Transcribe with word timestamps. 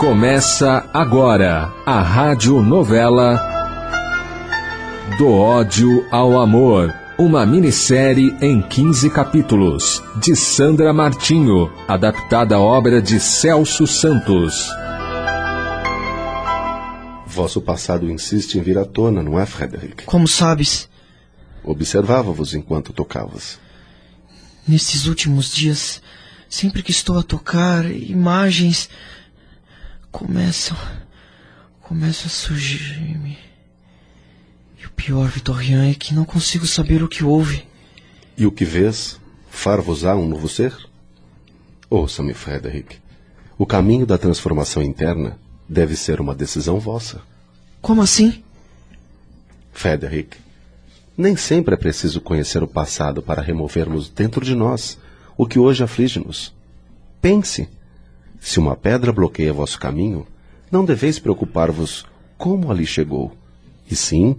Começa 0.00 0.88
agora 0.94 1.70
a 1.84 2.00
rádio 2.00 2.62
novela 2.62 3.38
Do 5.18 5.30
ódio 5.30 6.06
ao 6.10 6.40
amor, 6.40 6.90
uma 7.18 7.44
minissérie 7.44 8.34
em 8.40 8.62
15 8.62 9.10
capítulos 9.10 10.02
de 10.16 10.34
Sandra 10.34 10.90
Martinho, 10.94 11.70
adaptada 11.86 12.54
à 12.54 12.58
obra 12.58 13.02
de 13.02 13.20
Celso 13.20 13.86
Santos. 13.86 14.70
Vosso 17.26 17.60
passado 17.60 18.10
insiste 18.10 18.54
em 18.54 18.62
vir 18.62 18.78
à 18.78 18.86
tona, 18.86 19.22
não 19.22 19.38
é, 19.38 19.44
Frederick? 19.44 20.06
Como 20.06 20.26
sabes? 20.26 20.88
Observava-vos 21.62 22.54
enquanto 22.54 22.94
tocavas. 22.94 23.60
Nestes 24.66 25.04
últimos 25.04 25.52
dias, 25.54 26.00
sempre 26.48 26.82
que 26.82 26.90
estou 26.90 27.18
a 27.18 27.22
tocar, 27.22 27.84
imagens 27.84 28.88
começam. 30.10 30.76
começam 31.82 32.26
a 32.26 32.30
surgir-me. 32.30 33.38
E 34.80 34.86
o 34.86 34.90
pior, 34.90 35.28
Vitorian, 35.28 35.90
é 35.90 35.94
que 35.94 36.14
não 36.14 36.24
consigo 36.24 36.66
saber 36.66 37.02
o 37.02 37.08
que 37.08 37.24
houve. 37.24 37.66
E 38.36 38.46
o 38.46 38.52
que 38.52 38.64
vês? 38.64 39.20
Far-vos-á 39.50 40.16
um 40.16 40.28
novo 40.28 40.48
ser? 40.48 40.74
Ouça-me, 41.88 42.32
Frederick. 42.32 42.98
O 43.58 43.66
caminho 43.66 44.06
da 44.06 44.16
transformação 44.16 44.82
interna 44.82 45.38
deve 45.68 45.96
ser 45.96 46.20
uma 46.20 46.34
decisão 46.34 46.78
vossa. 46.78 47.20
Como 47.82 48.00
assim? 48.00 48.42
Frederick, 49.72 50.36
nem 51.16 51.36
sempre 51.36 51.74
é 51.74 51.76
preciso 51.76 52.20
conhecer 52.20 52.62
o 52.62 52.68
passado 52.68 53.22
para 53.22 53.42
removermos 53.42 54.08
dentro 54.08 54.44
de 54.44 54.54
nós 54.54 54.98
o 55.36 55.46
que 55.46 55.58
hoje 55.58 55.82
aflige-nos. 55.82 56.54
Pense. 57.20 57.68
Se 58.40 58.58
uma 58.58 58.74
pedra 58.74 59.12
bloqueia 59.12 59.52
vosso 59.52 59.78
caminho, 59.78 60.26
não 60.72 60.84
deveis 60.84 61.18
preocupar-vos 61.18 62.06
como 62.38 62.70
ali 62.70 62.86
chegou, 62.86 63.36
e 63.88 63.94
sim 63.94 64.36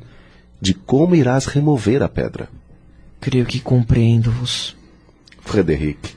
de 0.59 0.73
como 0.73 1.15
irás 1.15 1.45
remover 1.45 2.01
a 2.01 2.09
pedra. 2.09 2.49
Creio 3.19 3.45
que 3.45 3.59
compreendo-vos. 3.59 4.75
Frederic, 5.41 6.15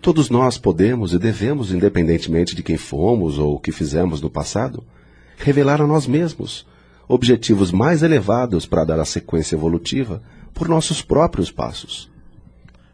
todos 0.00 0.30
nós 0.30 0.56
podemos 0.56 1.12
e 1.12 1.18
devemos, 1.18 1.72
independentemente 1.72 2.54
de 2.54 2.62
quem 2.62 2.76
fomos 2.76 3.38
ou 3.38 3.56
o 3.56 3.60
que 3.60 3.72
fizemos 3.72 4.20
no 4.20 4.30
passado, 4.30 4.84
revelar 5.36 5.80
a 5.80 5.86
nós 5.86 6.06
mesmos 6.06 6.66
objetivos 7.08 7.70
mais 7.70 8.02
elevados 8.02 8.66
para 8.66 8.84
dar 8.84 9.00
a 9.00 9.04
sequência 9.04 9.56
evolutiva 9.56 10.22
por 10.52 10.68
nossos 10.68 11.02
próprios 11.02 11.50
passos. 11.50 12.10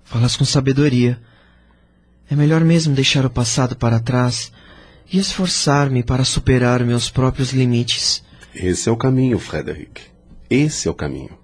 Falas 0.05 0.37
com 0.37 0.45
sabedoria. 0.45 1.21
É 2.31 2.37
melhor 2.37 2.61
mesmo 2.61 2.95
deixar 2.95 3.27
o 3.27 3.31
passado 3.31 3.75
para 3.75 3.99
trás 3.99 4.53
e 5.13 5.19
esforçar-me 5.19 6.05
para 6.05 6.25
superar 6.25 6.85
meus 6.85 7.11
próprios 7.11 7.53
limites. 7.53 8.23
Esse 8.55 8.89
é 8.89 8.93
o 8.93 8.97
caminho, 8.97 9.37
Frederick. 9.37 10.03
Esse 10.49 10.87
é 10.87 10.91
o 10.93 10.95
caminho. 10.95 11.37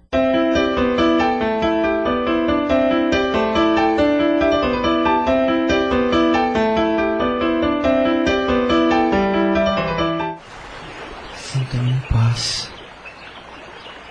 Sinta-me 11.35 11.91
em 11.91 11.99
paz. 12.09 12.71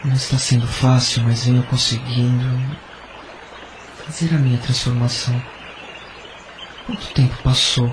Não 0.04 0.14
está 0.14 0.36
sendo 0.36 0.66
fácil, 0.66 1.22
mas 1.22 1.46
venho 1.46 1.62
conseguindo 1.62 2.44
fazer 4.04 4.34
a 4.34 4.38
minha 4.38 4.58
transformação. 4.58 5.55
Quanto 6.86 7.12
tempo 7.14 7.36
passou? 7.42 7.92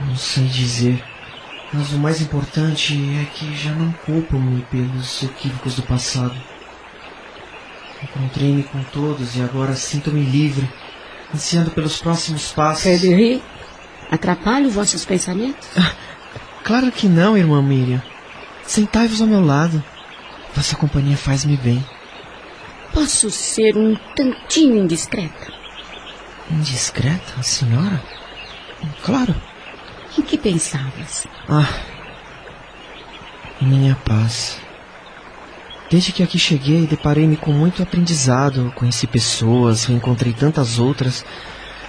Não 0.00 0.16
sei 0.16 0.46
dizer. 0.46 1.02
Mas 1.72 1.92
o 1.92 1.98
mais 1.98 2.20
importante 2.20 2.92
é 3.20 3.24
que 3.32 3.54
já 3.56 3.70
não 3.72 3.92
culpo-me 4.04 4.62
pelos 4.62 5.22
equívocos 5.22 5.76
do 5.76 5.82
passado. 5.82 6.34
Encontrei-me 8.02 8.64
com 8.64 8.82
todos 8.84 9.36
e 9.36 9.42
agora 9.42 9.74
sinto-me 9.74 10.24
livre, 10.24 10.68
ansiando 11.32 11.70
pelos 11.70 11.98
próximos 11.98 12.52
passos. 12.52 12.82
Frederic, 12.82 13.42
atrapalho 14.10 14.68
vossos 14.68 15.04
pensamentos? 15.04 15.68
Claro 16.64 16.92
que 16.92 17.08
não, 17.08 17.36
irmã 17.36 17.62
Miriam. 17.62 18.02
Sentai-vos 18.64 19.20
ao 19.20 19.26
meu 19.26 19.44
lado. 19.44 19.82
Vossa 20.54 20.76
companhia 20.76 21.16
faz-me 21.16 21.56
bem. 21.56 21.84
Posso 22.92 23.30
ser 23.30 23.76
um 23.76 23.96
tantinho 24.14 24.76
indiscreta? 24.76 25.61
Indiscreta, 26.50 27.42
senhora? 27.42 28.02
Claro. 29.02 29.34
Em 30.18 30.22
que 30.22 30.36
pensavas? 30.36 31.26
Ah, 31.48 31.68
minha 33.60 33.94
paz. 34.04 34.60
Desde 35.90 36.12
que 36.12 36.22
aqui 36.22 36.38
cheguei, 36.38 36.86
deparei-me 36.86 37.36
com 37.36 37.52
muito 37.52 37.82
aprendizado, 37.82 38.72
conheci 38.74 39.06
pessoas, 39.06 39.84
reencontrei 39.84 40.32
tantas 40.32 40.78
outras, 40.78 41.24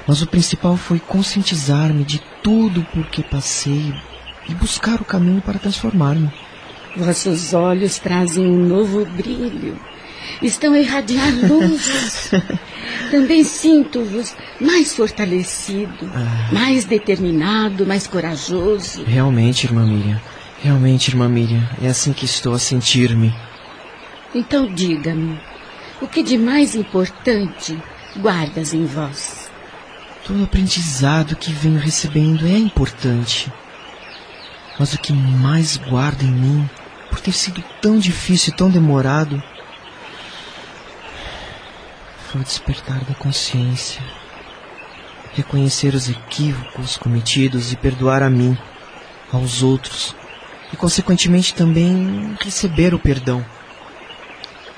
mas 0.05 0.21
o 0.21 0.27
principal 0.27 0.75
foi 0.75 0.99
conscientizar-me 0.99 2.03
de 2.03 2.21
tudo 2.41 2.83
por 2.93 3.05
que 3.07 3.23
passei 3.23 3.93
e 4.47 4.53
buscar 4.53 4.99
o 5.01 5.05
caminho 5.05 5.41
para 5.41 5.59
transformar-me. 5.59 6.29
Vossos 6.95 7.53
olhos 7.53 7.97
trazem 7.97 8.45
um 8.45 8.67
novo 8.67 9.05
brilho. 9.05 9.79
Estão 10.41 10.73
a 10.73 10.79
irradiar 10.79 11.29
luz. 11.47 12.31
Também 13.11 13.43
sinto-vos 13.43 14.35
mais 14.59 14.95
fortalecido, 14.95 16.09
Ah. 16.13 16.49
mais 16.51 16.85
determinado, 16.85 17.85
mais 17.85 18.07
corajoso. 18.07 19.03
Realmente, 19.05 19.65
irmã 19.65 19.85
Miriam. 19.85 20.19
Realmente, 20.61 21.09
irmã 21.09 21.27
Miriam. 21.29 21.63
É 21.81 21.87
assim 21.87 22.13
que 22.13 22.25
estou 22.25 22.53
a 22.53 22.59
sentir-me. 22.59 23.33
Então 24.35 24.65
diga-me, 24.73 25.39
o 26.01 26.07
que 26.07 26.23
de 26.23 26.37
mais 26.37 26.75
importante 26.75 27.77
guardas 28.17 28.73
em 28.73 28.85
vós? 28.85 29.49
Todo 30.25 30.43
aprendizado 30.43 31.35
que 31.35 31.51
venho 31.51 31.77
recebendo 31.79 32.47
é 32.47 32.57
importante. 32.57 33.51
Mas 34.79 34.93
o 34.93 34.97
que 34.97 35.13
mais 35.13 35.77
guardo 35.77 36.23
em 36.23 36.31
mim, 36.31 36.69
por 37.09 37.19
ter 37.19 37.33
sido 37.33 37.63
tão 37.81 37.99
difícil 37.99 38.53
e 38.53 38.57
tão 38.57 38.69
demorado, 38.71 39.41
foi 42.33 42.41
o 42.41 42.43
despertar 42.43 43.03
da 43.05 43.13
consciência. 43.13 44.01
Reconhecer 45.33 45.93
os 45.93 46.09
equívocos 46.09 46.97
cometidos 46.97 47.71
e 47.71 47.77
perdoar 47.77 48.23
a 48.23 48.29
mim, 48.29 48.57
aos 49.31 49.61
outros, 49.61 50.15
e 50.71 50.75
consequentemente 50.75 51.53
também 51.53 52.35
receber 52.41 52.91
o 52.95 52.97
perdão. 52.99 53.45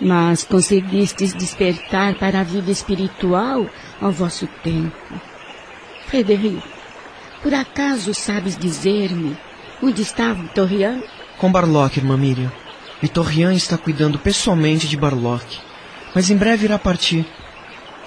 Mas 0.01 0.43
conseguistes 0.43 1.33
despertar 1.33 2.16
para 2.16 2.41
a 2.41 2.43
vida 2.43 2.69
espiritual 2.69 3.66
ao 4.01 4.11
vosso 4.11 4.47
tempo. 4.61 4.97
Frederico, 6.07 6.67
por 7.41 7.53
acaso 7.53 8.13
sabes 8.13 8.57
dizer-me 8.57 9.37
onde 9.81 10.01
está 10.01 10.33
Vitorian? 10.33 11.01
Com 11.37 11.49
Barlock, 11.49 11.97
irmã 11.97 12.17
Miriam. 12.17 12.51
Vitorian 13.01 13.53
está 13.53 13.77
cuidando 13.77 14.19
pessoalmente 14.19 14.89
de 14.89 14.97
Barlock, 14.97 15.57
mas 16.13 16.29
em 16.29 16.35
breve 16.35 16.66
irá 16.66 16.77
partir. 16.77 17.25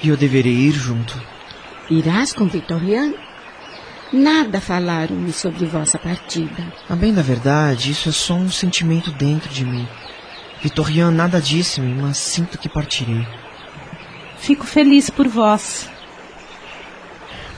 E 0.02 0.08
eu 0.08 0.16
deverei 0.16 0.52
ir 0.52 0.72
junto. 0.72 1.20
Irás 1.90 2.32
com 2.32 2.46
Vitorian? 2.46 3.12
Nada 4.12 4.60
falaram-me 4.60 5.32
sobre 5.32 5.66
vossa 5.66 5.98
partida. 5.98 6.72
A 6.88 6.96
bem 6.96 7.12
da 7.12 7.22
verdade, 7.22 7.90
isso 7.90 8.08
é 8.08 8.12
só 8.12 8.34
um 8.34 8.50
sentimento 8.50 9.10
dentro 9.10 9.50
de 9.50 9.64
mim. 9.64 9.86
Vitorian 10.62 11.10
nada 11.10 11.40
disse-me, 11.40 11.94
mas 11.94 12.16
sinto 12.16 12.58
que 12.58 12.68
partirei. 12.68 13.26
Fico 14.38 14.64
feliz 14.64 15.10
por 15.10 15.28
vós. 15.28 15.90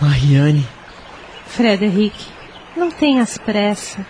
Mariane, 0.00 0.66
Frederic, 1.46 2.16
não 2.76 2.90
tenhas 2.90 3.36
pressa. 3.38 4.04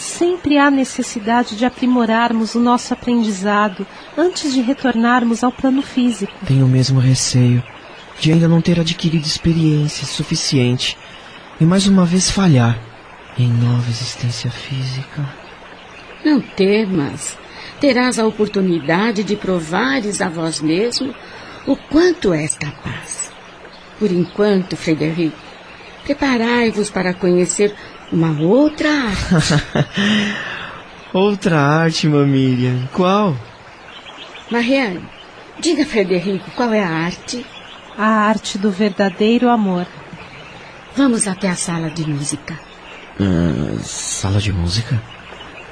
Sempre 0.00 0.56
há 0.56 0.70
necessidade 0.70 1.54
de 1.54 1.66
aprimorarmos 1.66 2.54
o 2.54 2.58
nosso 2.58 2.94
aprendizado 2.94 3.86
antes 4.16 4.54
de 4.54 4.62
retornarmos 4.62 5.44
ao 5.44 5.52
plano 5.52 5.82
físico. 5.82 6.32
tenho 6.46 6.64
o 6.64 6.68
mesmo 6.68 6.98
receio 6.98 7.62
de 8.18 8.32
ainda 8.32 8.48
não 8.48 8.62
ter 8.62 8.80
adquirido 8.80 9.26
experiência 9.26 10.06
suficiente 10.06 10.96
e 11.60 11.66
mais 11.66 11.86
uma 11.86 12.06
vez 12.06 12.30
falhar 12.30 12.78
em 13.38 13.46
nova 13.46 13.90
existência 13.90 14.50
física. 14.50 15.22
Não 16.24 16.40
temas. 16.40 17.36
Terás 17.78 18.18
a 18.18 18.26
oportunidade 18.26 19.22
de 19.22 19.36
provares 19.36 20.22
a 20.22 20.30
vós 20.30 20.62
mesmo 20.62 21.14
o 21.66 21.76
quanto 21.76 22.32
és 22.32 22.56
capaz. 22.56 23.30
Por 23.98 24.10
enquanto, 24.10 24.78
Frederico, 24.78 25.36
preparai-vos 26.04 26.88
para 26.88 27.12
conhecer 27.12 27.74
uma 28.12 28.40
outra 28.40 28.88
arte. 28.88 30.50
Outra 31.12 31.58
arte, 31.58 32.06
Miriam. 32.06 32.88
Qual? 32.92 33.36
Mariane, 34.48 35.02
diga, 35.58 35.84
Frederico, 35.84 36.50
qual 36.52 36.72
é 36.72 36.82
a 36.82 36.88
arte? 36.88 37.44
A 37.98 38.06
arte 38.06 38.56
do 38.56 38.70
verdadeiro 38.70 39.48
amor. 39.48 39.86
Vamos 40.96 41.26
até 41.26 41.48
a 41.48 41.56
sala 41.56 41.90
de 41.90 42.08
música. 42.08 42.58
Uh, 43.18 43.78
sala 43.80 44.40
de 44.40 44.52
música? 44.52 45.02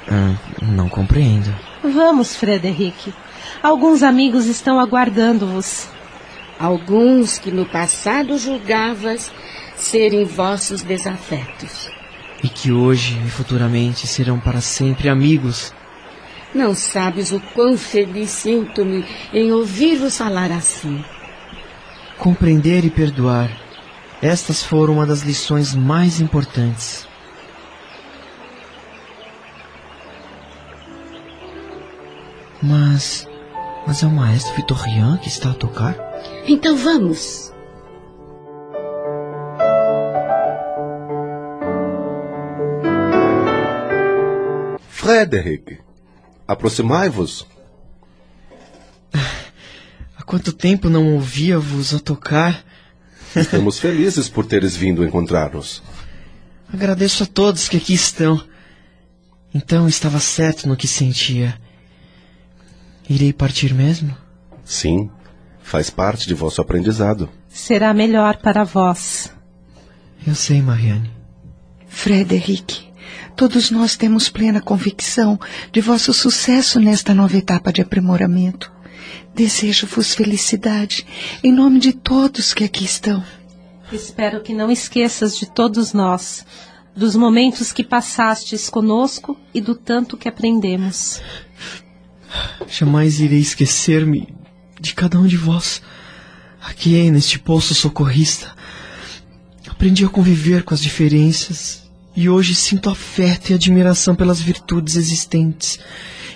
Uh, 0.07 0.65
não 0.65 0.89
compreendo. 0.89 1.55
Vamos, 1.81 2.35
Frederic. 2.35 3.13
Alguns 3.63 4.03
amigos 4.03 4.45
estão 4.45 4.77
aguardando-vos. 4.77 5.87
Alguns 6.59 7.37
que 7.37 7.49
no 7.49 7.65
passado 7.65 8.37
julgavas 8.37 9.31
serem 9.77 10.25
vossos 10.25 10.81
desafetos. 10.81 11.89
E 12.43 12.47
que 12.47 12.71
hoje 12.71 13.19
e 13.25 13.29
futuramente 13.29 14.07
serão 14.07 14.39
para 14.39 14.61
sempre 14.61 15.09
amigos. 15.09 15.73
Não 16.53 16.73
sabes 16.73 17.31
o 17.31 17.39
quão 17.53 17.77
feliz 17.77 18.29
sinto-me 18.29 19.05
em 19.33 19.51
ouvir-vos 19.51 20.17
falar 20.17 20.51
assim. 20.51 21.03
Compreender 22.17 22.85
e 22.85 22.89
perdoar. 22.89 23.49
Estas 24.21 24.63
foram 24.63 24.95
uma 24.95 25.05
das 25.05 25.21
lições 25.21 25.75
mais 25.75 26.19
importantes. 26.19 27.07
Mas. 32.61 33.27
Mas 33.87 34.03
é 34.03 34.07
o 34.07 34.11
maestro 34.11 34.53
Vitorian 34.55 35.17
que 35.17 35.29
está 35.29 35.51
a 35.51 35.53
tocar? 35.53 35.95
Então 36.45 36.75
vamos. 36.75 37.53
Frederick, 45.09 45.79
aproximai-vos. 46.47 47.47
Há 50.15 50.21
quanto 50.23 50.53
tempo 50.53 50.87
não 50.87 51.15
ouvia-vos 51.15 51.95
a 51.95 51.99
tocar? 51.99 52.63
Estamos 53.35 53.79
felizes 53.79 54.29
por 54.29 54.45
teres 54.45 54.75
vindo 54.75 55.03
encontrar-nos. 55.03 55.81
Agradeço 56.71 57.23
a 57.23 57.25
todos 57.25 57.67
que 57.67 57.77
aqui 57.77 57.95
estão. 57.95 58.39
Então 59.51 59.87
estava 59.87 60.19
certo 60.19 60.67
no 60.67 60.77
que 60.77 60.87
sentia. 60.87 61.59
Irei 63.09 63.33
partir 63.33 63.73
mesmo? 63.73 64.15
Sim, 64.63 65.09
faz 65.59 65.89
parte 65.89 66.27
de 66.27 66.35
vosso 66.35 66.61
aprendizado. 66.61 67.27
Será 67.47 67.95
melhor 67.95 68.37
para 68.37 68.63
vós. 68.63 69.33
Eu 70.27 70.35
sei, 70.35 70.61
Mariane. 70.61 71.09
Frederic, 71.87 72.88
todos 73.39 73.71
nós 73.71 73.95
temos 73.95 74.27
plena 74.27 74.59
convicção 74.59 75.39
de 75.71 75.79
vosso 75.79 76.13
sucesso 76.13 76.77
nesta 76.77 77.13
nova 77.13 77.37
etapa 77.37 77.71
de 77.71 77.79
aprimoramento. 77.79 78.69
Desejo-vos 79.33 80.13
felicidade 80.13 81.05
em 81.41 81.49
nome 81.49 81.79
de 81.79 81.93
todos 81.93 82.53
que 82.53 82.65
aqui 82.65 82.83
estão. 82.83 83.23
Espero 83.93 84.41
que 84.41 84.53
não 84.53 84.69
esqueças 84.69 85.37
de 85.37 85.45
todos 85.45 85.93
nós, 85.93 86.45
dos 86.93 87.15
momentos 87.15 87.71
que 87.71 87.81
passastes 87.81 88.69
conosco 88.69 89.37
e 89.53 89.61
do 89.61 89.73
tanto 89.73 90.17
que 90.17 90.27
aprendemos. 90.27 91.21
Jamais 92.67 93.21
irei 93.21 93.39
esquecer-me 93.39 94.35
de 94.81 94.93
cada 94.93 95.17
um 95.17 95.25
de 95.25 95.37
vós. 95.37 95.81
Aqui 96.61 97.09
neste 97.09 97.39
poço 97.39 97.73
socorrista. 97.73 98.53
Aprendi 99.65 100.03
a 100.03 100.09
conviver 100.09 100.63
com 100.63 100.73
as 100.73 100.81
diferenças 100.81 101.88
e 102.19 102.27
hoje 102.27 102.53
sinto 102.53 102.89
afeto 102.89 103.49
e 103.49 103.53
admiração 103.53 104.13
pelas 104.13 104.41
virtudes 104.41 104.97
existentes 104.97 105.79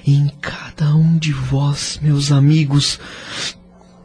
em 0.07 0.31
cada 0.39 0.95
um 0.95 1.17
de 1.17 1.33
vós, 1.33 1.99
meus 2.01 2.31
amigos. 2.31 2.97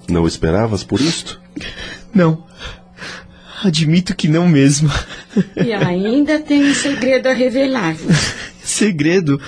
Não 0.08 0.26
esperavas 0.26 0.82
por 0.82 1.00
isto? 1.00 1.40
Não. 2.12 2.44
Admito 3.62 4.16
que 4.16 4.26
não 4.26 4.48
mesmo. 4.48 4.90
E 5.64 5.72
ainda 5.72 6.40
tem 6.40 6.68
um 6.68 6.74
segredo 6.74 7.28
a 7.28 7.32
revelar-vos. 7.32 8.16
segredo? 8.60 9.40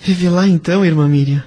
Revelar 0.00 0.48
então, 0.48 0.84
irmã 0.84 1.06
Miriam. 1.06 1.44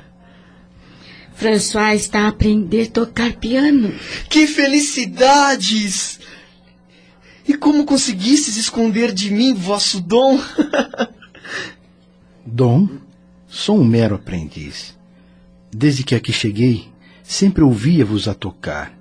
François 1.36 2.00
está 2.00 2.22
a 2.22 2.30
aprender 2.30 2.84
a 2.84 2.92
tocar 2.92 3.34
piano. 3.34 3.94
Que 4.30 4.48
felicidades! 4.48 6.22
E 7.48 7.54
como 7.54 7.86
conseguistes 7.86 8.58
esconder 8.58 9.14
de 9.14 9.32
mim 9.32 9.54
vosso 9.54 10.02
dom? 10.02 10.40
dom? 12.46 12.88
Sou 13.48 13.80
um 13.80 13.86
mero 13.86 14.16
aprendiz. 14.16 14.98
Desde 15.72 16.04
que 16.04 16.16
aqui 16.16 16.34
cheguei, 16.34 16.90
sempre 17.24 17.64
ouvia-vos 17.64 18.28
a 18.28 18.34
tocar 18.34 18.92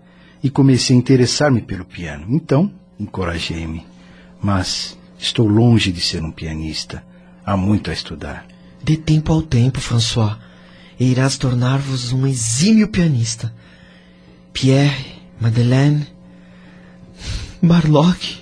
e 0.42 0.50
comecei 0.50 0.94
a 0.94 0.98
interessar-me 0.98 1.62
pelo 1.62 1.84
piano. 1.84 2.26
Então, 2.28 2.70
encorajei-me. 3.00 3.86
Mas 4.42 4.98
estou 5.18 5.48
longe 5.48 5.90
de 5.90 6.00
ser 6.00 6.22
um 6.22 6.30
pianista. 6.30 7.02
Há 7.46 7.56
muito 7.56 7.90
a 7.90 7.94
estudar. 7.94 8.46
Dê 8.82 8.96
tempo 8.96 9.32
ao 9.32 9.40
tempo, 9.40 9.80
François, 9.80 10.36
e 11.00 11.10
irás 11.10 11.38
tornar-vos 11.38 12.12
um 12.12 12.26
exímio 12.26 12.88
pianista. 12.88 13.54
Pierre, 14.52 15.14
Madeleine, 15.40 16.06
Barlock. 17.64 18.38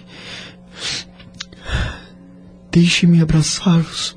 Deixe-me 2.71 3.21
abraçar-vos. 3.21 4.17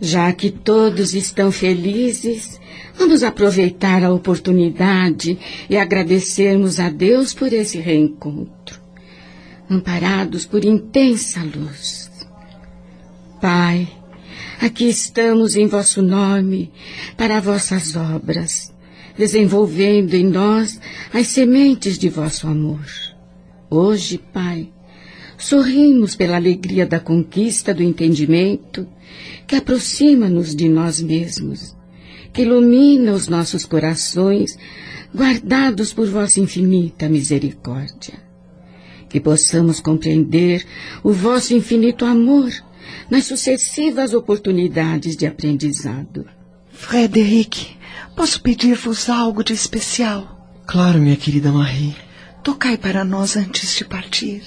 Já 0.00 0.32
que 0.32 0.50
todos 0.50 1.14
estão 1.14 1.52
felizes, 1.52 2.60
vamos 2.98 3.22
aproveitar 3.22 4.02
a 4.02 4.12
oportunidade 4.12 5.38
e 5.70 5.76
agradecermos 5.76 6.80
a 6.80 6.88
Deus 6.88 7.32
por 7.32 7.52
esse 7.52 7.78
reencontro, 7.78 8.80
amparados 9.70 10.44
por 10.44 10.64
intensa 10.64 11.40
luz. 11.44 12.10
Pai, 13.40 13.88
Aqui 14.62 14.88
estamos 14.88 15.56
em 15.56 15.66
vosso 15.66 16.00
nome, 16.00 16.70
para 17.16 17.40
vossas 17.40 17.96
obras, 17.96 18.72
desenvolvendo 19.18 20.14
em 20.14 20.24
nós 20.24 20.78
as 21.12 21.26
sementes 21.26 21.98
de 21.98 22.08
vosso 22.08 22.46
amor. 22.46 22.86
Hoje, 23.74 24.18
Pai, 24.18 24.70
sorrimos 25.38 26.14
pela 26.14 26.36
alegria 26.36 26.86
da 26.86 27.00
conquista 27.00 27.72
do 27.72 27.82
entendimento 27.82 28.86
que 29.46 29.56
aproxima-nos 29.56 30.54
de 30.54 30.68
nós 30.68 31.00
mesmos, 31.00 31.74
que 32.34 32.42
ilumina 32.42 33.14
os 33.14 33.28
nossos 33.28 33.64
corações, 33.64 34.58
guardados 35.14 35.90
por 35.90 36.06
vossa 36.06 36.38
infinita 36.38 37.08
misericórdia. 37.08 38.12
Que 39.08 39.18
possamos 39.18 39.80
compreender 39.80 40.66
o 41.02 41.10
vosso 41.10 41.54
infinito 41.54 42.04
amor 42.04 42.50
nas 43.10 43.24
sucessivas 43.24 44.12
oportunidades 44.12 45.16
de 45.16 45.24
aprendizado. 45.24 46.26
Frederic, 46.70 47.68
posso 48.14 48.42
pedir-vos 48.42 49.08
algo 49.08 49.42
de 49.42 49.54
especial? 49.54 50.60
Claro, 50.66 50.98
minha 50.98 51.16
querida 51.16 51.50
Marie. 51.50 52.11
Tocai 52.42 52.76
para 52.76 53.04
nós 53.04 53.36
antes 53.36 53.76
de 53.76 53.84
partir. 53.84 54.42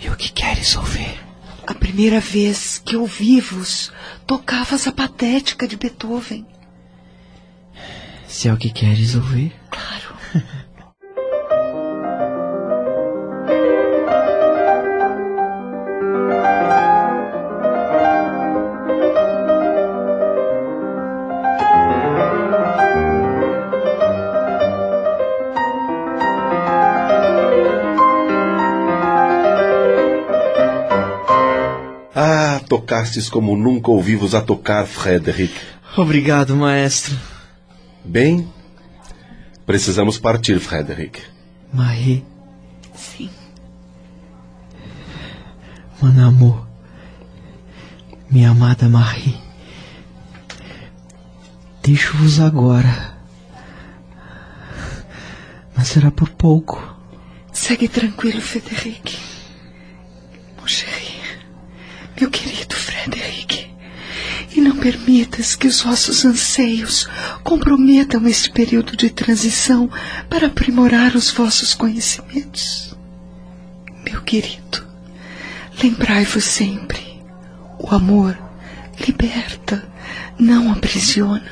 E 0.00 0.08
o 0.08 0.16
que 0.16 0.30
queres 0.30 0.74
ouvir? 0.76 1.20
A 1.66 1.74
primeira 1.74 2.18
vez 2.18 2.78
que 2.78 2.96
ouvi-vos, 2.96 3.92
tocavas 4.26 4.86
a 4.86 4.92
patética 4.92 5.68
de 5.68 5.76
Beethoven. 5.76 6.46
Se 8.26 8.48
é 8.48 8.52
o 8.52 8.56
que 8.56 8.70
queres 8.70 9.14
ouvir? 9.14 9.54
Claro. 9.70 10.16
tocastes 32.78 33.28
como 33.28 33.56
nunca 33.56 33.90
ouvi-vos 33.90 34.34
a 34.34 34.40
tocar, 34.40 34.86
Frederic. 34.86 35.52
Obrigado, 35.96 36.54
maestro. 36.54 37.18
Bem, 38.04 38.48
precisamos 39.66 40.18
partir, 40.18 40.60
Frederic. 40.60 41.20
Marie. 41.72 42.24
Sim. 42.94 43.30
Mon 46.00 46.18
amour. 46.20 46.66
Minha 48.30 48.50
amada 48.50 48.88
Marie. 48.88 49.36
Deixo-vos 51.82 52.38
agora. 52.38 53.18
Mas 55.76 55.88
será 55.88 56.10
por 56.10 56.28
pouco. 56.30 56.96
Segue 57.52 57.88
tranquilo, 57.88 58.40
Frederic. 58.40 59.27
Permitas 64.78 65.54
que 65.54 65.66
os 65.66 65.82
vossos 65.82 66.24
anseios 66.24 67.08
comprometam 67.42 68.26
este 68.26 68.50
período 68.50 68.96
de 68.96 69.10
transição 69.10 69.90
para 70.30 70.46
aprimorar 70.46 71.14
os 71.14 71.30
vossos 71.30 71.74
conhecimentos. 71.74 72.96
Meu 74.04 74.22
querido, 74.22 74.88
Lembrai-vos 75.82 76.44
sempre: 76.44 77.00
o 77.78 77.94
amor 77.94 78.36
liberta, 79.06 79.86
não 80.38 80.72
aprisiona. 80.72 81.46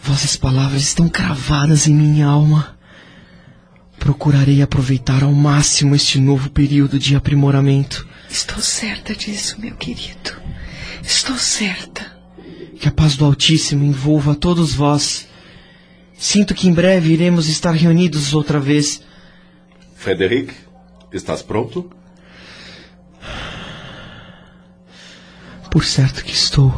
Vossas 0.00 0.36
palavras 0.36 0.82
estão 0.82 1.08
cravadas 1.08 1.88
em 1.88 1.94
minha 1.94 2.26
alma. 2.26 2.76
Procurarei 3.98 4.62
aproveitar 4.62 5.24
ao 5.24 5.32
máximo 5.32 5.96
este 5.96 6.20
novo 6.20 6.48
período 6.50 6.96
de 6.96 7.16
aprimoramento. 7.16 8.06
Estou 8.30 8.60
certa 8.60 9.16
disso, 9.16 9.60
meu 9.60 9.74
querido. 9.74 10.36
Estou 11.02 11.36
certa. 11.36 12.16
Que 12.78 12.88
a 12.88 12.92
paz 12.92 13.16
do 13.16 13.24
Altíssimo 13.24 13.84
envolva 13.84 14.32
a 14.32 14.34
todos 14.34 14.74
vós. 14.74 15.26
Sinto 16.16 16.54
que 16.54 16.68
em 16.68 16.72
breve 16.72 17.12
iremos 17.12 17.48
estar 17.48 17.72
reunidos 17.72 18.34
outra 18.34 18.58
vez. 18.58 19.02
Frederic, 19.94 20.54
estás 21.12 21.42
pronto? 21.42 21.90
Por 25.70 25.84
certo 25.84 26.24
que 26.24 26.32
estou. 26.32 26.74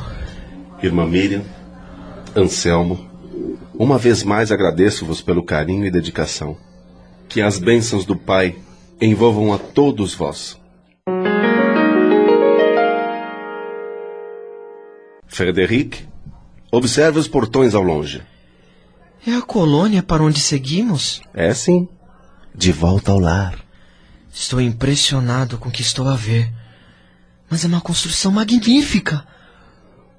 Irmã 0.83 1.07
Miriam, 1.07 1.45
Anselmo, 2.35 3.09
uma 3.75 3.97
vez 3.97 4.25
mais 4.25 4.51
agradeço-vos 4.51 5.21
pelo 5.21 5.43
carinho 5.43 5.87
e 5.87 5.91
dedicação. 5.91 6.57
Que 7.29 7.41
as 7.41 7.59
bênçãos 7.59 8.05
do 8.05 8.17
Pai 8.17 8.57
envolvam 9.01 9.53
a 9.53 9.59
todos 9.59 10.15
vós. 10.15 10.58
Frederic, 15.39 16.05
observe 16.69 17.17
os 17.17 17.29
portões 17.29 17.73
ao 17.73 17.81
longe. 17.81 18.21
É 19.25 19.37
a 19.37 19.41
colônia 19.41 20.03
para 20.03 20.21
onde 20.21 20.41
seguimos? 20.41 21.21
É 21.33 21.55
sim. 21.55 21.87
De 22.53 22.73
volta 22.73 23.13
ao 23.13 23.21
lar. 23.21 23.57
Estou 24.33 24.61
impressionado 24.61 25.57
com 25.57 25.69
o 25.69 25.73
que 25.73 25.81
estou 25.81 26.09
a 26.09 26.17
ver. 26.17 26.53
Mas 27.49 27.65
é 27.65 27.69
uma 27.69 27.81
construção 27.81 28.33
magnífica. 28.33 29.25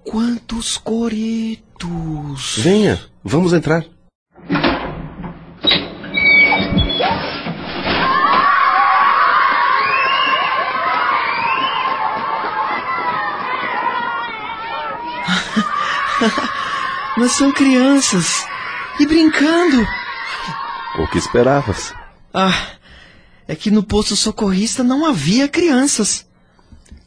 Quantos 0.06 0.78
coretos! 0.78 2.56
Venha, 2.60 2.98
vamos 3.22 3.52
entrar. 3.52 3.84
Mas 17.18 17.34
são 17.34 17.52
crianças. 17.52 18.46
E 19.00 19.06
brincando. 19.06 19.88
O 21.00 21.08
que 21.08 21.18
esperavas? 21.18 21.94
Ah, 22.34 22.74
é 23.48 23.56
que 23.56 23.72
no 23.72 23.84
posto 23.84 24.16
socorrista 24.16 24.84
não 24.84 25.06
havia 25.06 25.48
crianças. 25.48 26.28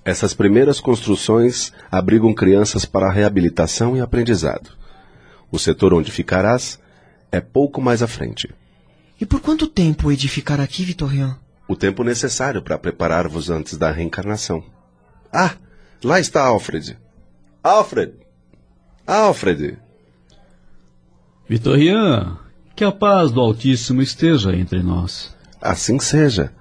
Essas 0.04 0.34
primeiras 0.34 0.80
construções 0.80 1.72
abrigam 1.90 2.34
crianças 2.34 2.84
para 2.84 3.10
reabilitação 3.10 3.96
e 3.96 4.00
aprendizado. 4.00 4.70
O 5.50 5.58
setor 5.58 5.94
onde 5.94 6.10
ficarás 6.10 6.80
é 7.30 7.40
pouco 7.40 7.80
mais 7.80 8.02
à 8.02 8.08
frente. 8.08 8.52
E 9.20 9.26
por 9.26 9.40
quanto 9.40 9.68
tempo 9.68 10.10
edificar 10.10 10.60
aqui, 10.60 10.84
Vitorian? 10.84 11.38
O 11.68 11.76
tempo 11.76 12.02
necessário 12.02 12.60
para 12.60 12.76
preparar-vos 12.76 13.48
antes 13.48 13.78
da 13.78 13.92
reencarnação. 13.92 14.64
Ah, 15.32 15.52
lá 16.02 16.18
está 16.18 16.42
Alfred. 16.42 16.98
Alfred! 17.62 18.21
Alfred! 19.06 19.78
Vitorian, 21.48 22.38
que 22.76 22.84
a 22.84 22.92
paz 22.92 23.32
do 23.32 23.40
Altíssimo 23.40 24.00
esteja 24.00 24.54
entre 24.54 24.80
nós. 24.80 25.36
Assim 25.60 25.98
seja. 25.98 26.52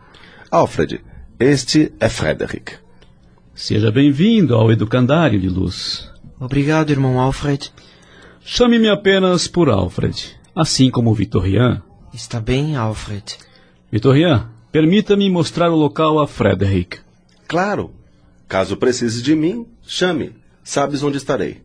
Alfred, 0.50 1.01
este 1.39 1.93
é 2.00 2.10
Frederick. 2.10 2.74
Seja 3.53 3.91
bem-vindo 3.91 4.55
ao 4.55 4.71
Educandário 4.71 5.39
de 5.39 5.50
Luz. 5.50 6.12
Obrigado, 6.39 6.89
irmão 6.89 7.19
Alfred. 7.19 7.71
Chame-me 8.43 8.89
apenas 8.89 9.48
por 9.48 9.69
Alfred, 9.69 10.36
assim 10.55 10.89
como 10.89 11.13
Vitorian. 11.13 11.83
Está 12.12 12.39
bem, 12.39 12.75
Alfred. 12.75 13.38
Vitorian, 13.91 14.50
permita-me 14.71 15.29
mostrar 15.29 15.69
o 15.69 15.75
local 15.75 16.19
a 16.19 16.27
Frederick. 16.27 17.00
Claro. 17.48 17.91
Caso 18.48 18.77
precise 18.77 19.21
de 19.21 19.36
mim, 19.36 19.67
chame. 19.83 20.36
Sabes 20.63 21.03
onde 21.03 21.17
estarei. 21.17 21.62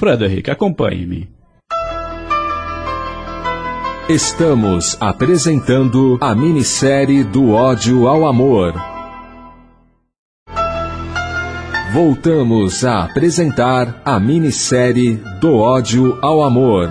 Frederick, 0.00 0.50
acompanhe-me. 0.50 1.28
Estamos 4.08 4.96
apresentando 4.98 6.16
a 6.22 6.34
minissérie 6.34 7.22
do 7.22 7.50
ódio 7.50 8.08
ao 8.08 8.26
amor. 8.26 8.72
Voltamos 11.92 12.82
a 12.82 13.04
apresentar 13.04 14.00
a 14.02 14.18
minissérie 14.18 15.16
do 15.38 15.56
ódio 15.56 16.18
ao 16.22 16.42
amor. 16.42 16.88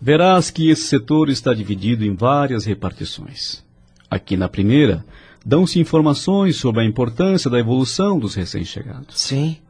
Verás 0.00 0.52
que 0.52 0.70
esse 0.70 0.82
setor 0.82 1.30
está 1.30 1.52
dividido 1.52 2.04
em 2.04 2.14
várias 2.14 2.64
repartições. 2.64 3.64
Aqui 4.08 4.36
na 4.36 4.48
primeira, 4.48 5.04
dão-se 5.44 5.80
informações 5.80 6.54
sobre 6.54 6.82
a 6.82 6.84
importância 6.84 7.50
da 7.50 7.58
evolução 7.58 8.20
dos 8.20 8.36
recém-chegados. 8.36 9.20
Sim. 9.20 9.63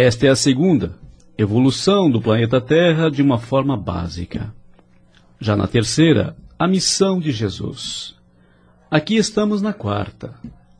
Esta 0.00 0.28
é 0.28 0.30
a 0.30 0.36
segunda, 0.36 0.94
evolução 1.36 2.08
do 2.08 2.22
planeta 2.22 2.60
Terra 2.60 3.10
de 3.10 3.20
uma 3.20 3.36
forma 3.36 3.76
básica. 3.76 4.54
Já 5.40 5.56
na 5.56 5.66
terceira, 5.66 6.36
a 6.56 6.68
missão 6.68 7.18
de 7.18 7.32
Jesus. 7.32 8.14
Aqui 8.88 9.16
estamos 9.16 9.60
na 9.60 9.72
quarta, 9.72 10.36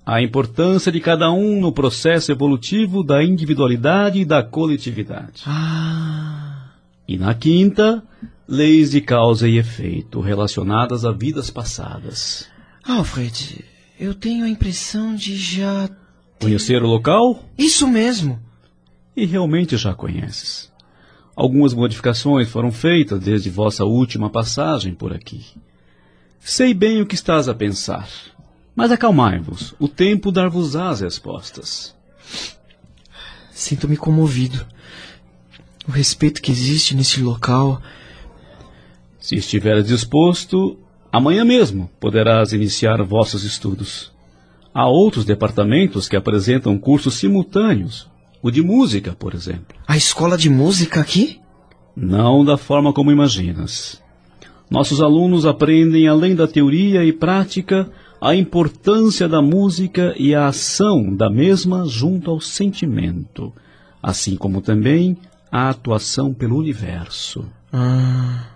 a 0.07 0.23
importância 0.23 0.93
de 0.93 1.01
cada 1.01 1.33
um 1.33 1.61
no 1.61 1.73
processo 1.73 2.31
evolutivo 2.31 3.03
da 3.03 3.21
individualidade 3.21 4.21
e 4.21 4.25
da 4.25 4.41
coletividade. 4.41 5.43
Ah. 5.47 6.69
E 7.09 7.19
na 7.19 7.35
quinta, 7.35 8.01
leis 8.47 8.93
de 8.93 9.01
causa 9.01 9.49
e 9.49 9.59
efeito 9.59 10.21
relacionadas 10.21 11.05
a 11.05 11.11
vidas 11.11 11.51
passadas. 11.51 12.49
Alfred, 12.85 13.65
eu 13.99 14.15
tenho 14.15 14.45
a 14.45 14.49
impressão 14.49 15.17
de 15.17 15.37
já. 15.37 15.91
Conhecer 16.41 16.85
o 16.85 16.87
local? 16.87 17.43
Isso 17.59 17.89
mesmo. 17.89 18.47
E 19.19 19.27
realmente 19.27 19.77
já 19.77 19.93
conheces. 19.93 20.71
Algumas 21.35 21.75
modificações 21.75 22.49
foram 22.49 22.71
feitas 22.71 23.19
desde 23.19 23.51
vossa 23.51 23.85
última 23.85 24.31
passagem 24.31 24.95
por 24.95 25.13
aqui. 25.13 25.45
Sei 26.39 26.73
bem 26.73 27.03
o 27.03 27.07
que 27.07 27.17
estás 27.17 27.49
a 27.49 27.55
pensar. 27.55 28.09
Mas 28.77 28.93
acalmai-vos, 28.93 29.75
o 29.77 29.89
tempo 29.89 30.31
dar-vos-á 30.31 30.91
as 30.91 31.01
respostas. 31.01 31.97
Sinto-me 33.51 33.97
comovido. 33.97 34.65
O 35.89 35.91
respeito 35.91 36.41
que 36.41 36.53
existe 36.53 36.95
nesse 36.95 37.21
local. 37.21 37.83
Se 39.19 39.35
estiveres 39.35 39.89
disposto, 39.89 40.79
amanhã 41.11 41.45
mesmo 41.45 41.91
poderás 41.99 42.53
iniciar 42.53 43.03
vossos 43.03 43.43
estudos. 43.43 44.13
Há 44.73 44.87
outros 44.87 45.25
departamentos 45.25 46.09
que 46.09 46.15
apresentam 46.15 46.79
cursos 46.79 47.15
simultâneos, 47.15 48.09
o 48.43 48.51
de 48.51 48.63
música, 48.63 49.13
por 49.13 49.35
exemplo. 49.35 49.77
A 49.87 49.97
escola 49.97 50.37
de 50.37 50.49
música 50.49 51.01
aqui? 51.01 51.41
Não 51.97 52.45
da 52.45 52.57
forma 52.57 52.93
como 52.93 53.11
imaginas. 53.11 54.01
Nossos 54.71 55.01
alunos 55.01 55.47
aprendem, 55.47 56.07
além 56.07 56.35
da 56.35 56.47
teoria 56.47 57.05
e 57.05 57.13
prática, 57.13 57.91
a 58.21 58.35
importância 58.35 59.29
da 59.29 59.41
música 59.41 60.15
e 60.19 60.35
a 60.35 60.49
ação 60.49 61.15
da 61.15 61.31
mesma 61.31 61.87
junto 61.87 62.31
ao 62.31 62.41
sentimento, 62.41 63.53
assim 64.03 64.37
como 64.37 64.61
também 64.61 65.17
a 65.51 65.71
atuação 65.71 66.35
pelo 66.35 66.57
universo. 66.57 67.47
Ah. 67.73 68.47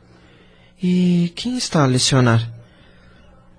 E 0.82 1.32
quem 1.34 1.56
está 1.56 1.84
a 1.84 1.86
lecionar? 1.86 2.50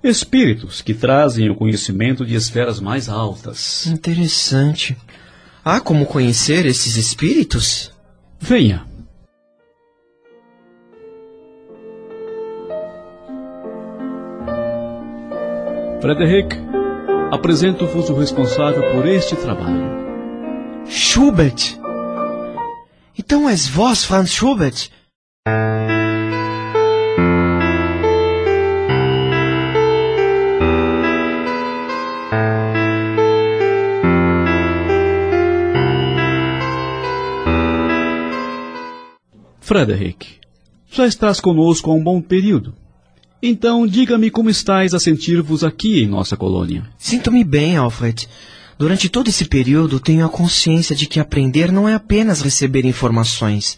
Espíritos 0.03 0.81
que 0.81 0.93
trazem 0.93 1.49
o 1.49 1.55
conhecimento 1.55 2.25
de 2.25 2.35
esferas 2.35 2.79
mais 2.79 3.07
altas. 3.07 3.87
Interessante. 3.87 4.97
Há 5.65 5.79
como 5.79 6.05
conhecer 6.05 6.65
esses 6.65 6.97
espíritos? 6.97 7.89
Venha. 8.37 8.85
Frederick, 16.01 16.53
apresento-vos 17.31 18.09
o 18.09 18.13
responsável 18.13 18.91
por 18.91 19.07
este 19.07 19.37
trabalho. 19.37 20.83
Schubert! 20.85 21.79
Então 23.17 23.47
és 23.47 23.65
vós, 23.65 24.03
Franz 24.03 24.33
Schubert? 24.33 24.89
Frederick, 39.63 40.27
já 40.91 41.07
estás 41.07 41.39
conosco 41.39 41.89
há 41.89 41.93
um 41.93 42.03
bom 42.03 42.21
período. 42.21 42.75
Então, 43.41 43.87
diga-me 43.87 44.29
como 44.29 44.49
estáis 44.49 44.93
a 44.93 44.99
sentir-vos 44.99 45.63
aqui 45.63 46.03
em 46.03 46.05
nossa 46.07 46.35
colônia. 46.35 46.85
Sinto-me 46.97 47.45
bem, 47.45 47.77
Alfred. 47.77 48.27
Durante 48.77 49.07
todo 49.07 49.29
esse 49.29 49.45
período, 49.45 50.01
tenho 50.01 50.25
a 50.25 50.29
consciência 50.29 50.93
de 50.93 51.07
que 51.07 51.17
aprender 51.17 51.71
não 51.71 51.87
é 51.87 51.93
apenas 51.93 52.41
receber 52.41 52.83
informações. 52.83 53.77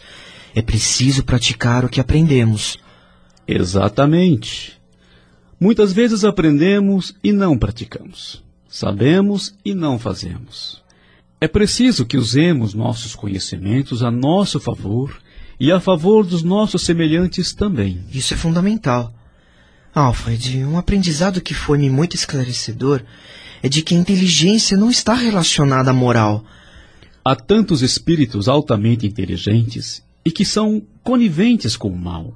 É 0.56 0.60
preciso 0.60 1.22
praticar 1.22 1.84
o 1.84 1.88
que 1.88 2.00
aprendemos. 2.00 2.80
Exatamente. 3.46 4.76
Muitas 5.60 5.92
vezes 5.92 6.24
aprendemos 6.24 7.14
e 7.22 7.30
não 7.30 7.56
praticamos. 7.56 8.42
Sabemos 8.68 9.54
e 9.64 9.72
não 9.72 10.00
fazemos. 10.00 10.82
É 11.40 11.46
preciso 11.46 12.04
que 12.04 12.18
usemos 12.18 12.74
nossos 12.74 13.14
conhecimentos 13.14 14.02
a 14.02 14.10
nosso 14.10 14.58
favor 14.58 15.24
e 15.58 15.72
a 15.72 15.80
favor 15.80 16.24
dos 16.26 16.42
nossos 16.42 16.82
semelhantes 16.82 17.52
também. 17.52 18.04
Isso 18.12 18.34
é 18.34 18.36
fundamental. 18.36 19.12
Alfred, 19.94 20.64
um 20.64 20.76
aprendizado 20.76 21.40
que 21.40 21.54
foi-me 21.54 21.88
muito 21.88 22.14
esclarecedor 22.14 23.02
é 23.62 23.68
de 23.68 23.82
que 23.82 23.94
a 23.94 23.98
inteligência 23.98 24.76
não 24.76 24.90
está 24.90 25.14
relacionada 25.14 25.90
à 25.90 25.94
moral. 25.94 26.44
Há 27.24 27.34
tantos 27.34 27.82
espíritos 27.82 28.48
altamente 28.48 29.06
inteligentes 29.06 30.02
e 30.24 30.30
que 30.30 30.44
são 30.44 30.82
coniventes 31.02 31.76
com 31.76 31.88
o 31.88 31.98
mal. 31.98 32.34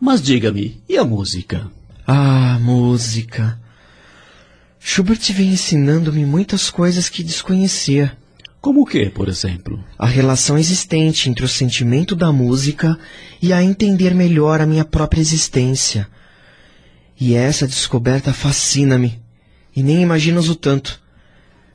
Mas 0.00 0.20
diga-me, 0.20 0.82
e 0.88 0.98
a 0.98 1.04
música? 1.04 1.70
Ah, 2.06 2.58
música. 2.60 3.60
Schubert 4.80 5.32
vem 5.32 5.50
ensinando-me 5.50 6.26
muitas 6.26 6.68
coisas 6.68 7.08
que 7.08 7.22
desconhecia. 7.22 8.18
Como 8.62 8.82
o 8.82 8.86
que, 8.86 9.10
por 9.10 9.28
exemplo? 9.28 9.84
A 9.98 10.06
relação 10.06 10.56
existente 10.56 11.28
entre 11.28 11.44
o 11.44 11.48
sentimento 11.48 12.14
da 12.14 12.30
música 12.30 12.96
e 13.42 13.52
a 13.52 13.60
entender 13.60 14.14
melhor 14.14 14.60
a 14.60 14.66
minha 14.66 14.84
própria 14.84 15.20
existência. 15.20 16.06
E 17.20 17.34
essa 17.34 17.66
descoberta 17.66 18.32
fascina-me, 18.32 19.20
e 19.74 19.82
nem 19.82 20.00
imaginas 20.00 20.48
o 20.48 20.54
tanto. 20.54 21.02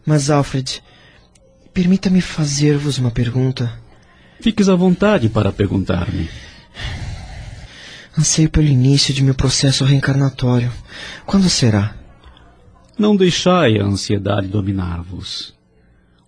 Mas, 0.06 0.30
Alfred, 0.30 0.82
permita-me 1.74 2.22
fazer-vos 2.22 2.98
uma 2.98 3.12
pergunta. 3.12 3.70
Fiques 4.40 4.70
à 4.70 4.76
vontade 4.76 5.28
para 5.28 5.52
perguntar-me. 5.52 6.30
Anseio 8.18 8.50
pelo 8.50 8.66
início 8.66 9.14
de 9.14 9.22
meu 9.22 9.36
processo 9.36 9.84
reencarnatório. 9.84 10.72
Quando 11.26 11.50
será? 11.50 11.98
Não 12.98 13.14
deixai 13.14 13.78
a 13.78 13.84
ansiedade 13.84 14.48
dominar-vos. 14.48 15.57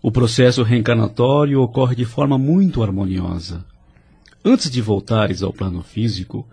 O 0.02 0.12
processo 0.12 0.64
reencarnatório 0.64 1.62
ocorre 1.62 1.96
de 1.96 2.06
forma 2.06 2.38
muito 2.38 2.82
harmoniosa. 2.82 3.66
Antes 4.44 4.72
de 4.72 4.82
voltares 4.82 5.44
ao 5.44 5.52
plano 5.52 5.84
físico, 5.84 6.48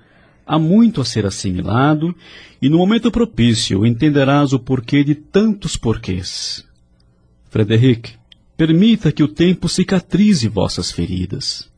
há 0.44 0.58
muito 0.58 1.00
a 1.00 1.04
ser 1.04 1.24
assimilado 1.24 2.14
e 2.60 2.68
no 2.68 2.78
momento 2.78 3.10
propício 3.10 3.86
entenderás 3.86 4.52
o 4.52 4.58
porquê 4.58 5.04
de 5.04 5.14
tantos 5.14 5.76
porquês. 5.76 6.66
Frederic, 7.48 8.14
permita 8.56 9.12
que 9.12 9.22
o 9.22 9.28
tempo 9.28 9.68
cicatrize 9.68 10.48
vossas 10.48 10.90
feridas. 10.90 11.68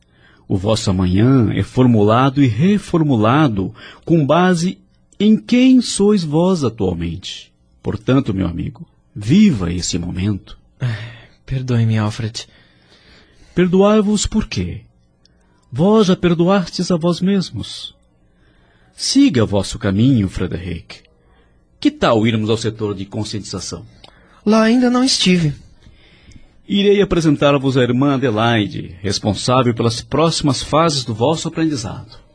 O 0.47 0.57
vosso 0.57 0.89
amanhã 0.89 1.51
é 1.53 1.61
formulado 1.61 2.41
e 2.43 2.47
reformulado 2.47 3.71
com 4.03 4.25
base 4.25 4.79
em 5.19 5.37
quem 5.37 5.81
sois 5.81 6.23
vós 6.23 6.63
atualmente. 6.63 7.53
Portanto, 7.83 8.33
meu 8.33 8.47
amigo, 8.47 8.87
viva 9.15 9.71
esse 9.71 9.99
momento. 9.99 10.57
Perdoe-me, 11.49 11.97
Alfred. 11.97 12.47
Perdoai-vos 13.55 14.27
por 14.27 14.45
quê? 14.45 14.81
Vós 15.71 16.05
já 16.05 16.15
perdoastes 16.15 16.91
a 16.91 16.95
vós 16.95 17.19
mesmos. 17.21 17.95
Siga 18.93 19.47
vosso 19.47 19.79
caminho, 19.79 20.29
Frederic. 20.29 21.01
Que 21.79 21.89
tal 21.89 22.27
irmos 22.27 22.51
ao 22.51 22.57
setor 22.57 22.93
de 22.93 23.03
conscientização? 23.03 23.83
Lá 24.45 24.61
ainda 24.61 24.91
não 24.91 25.03
estive. 25.03 25.55
Irei 26.67 27.01
apresentar-vos 27.01 27.77
a 27.77 27.81
irmã 27.81 28.13
Adelaide, 28.13 28.95
responsável 29.01 29.73
pelas 29.73 30.01
próximas 30.01 30.61
fases 30.61 31.03
do 31.03 31.15
vosso 31.15 31.47
aprendizado. 31.47 32.28